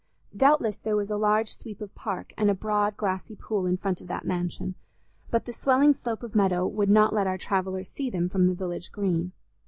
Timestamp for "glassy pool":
2.97-3.67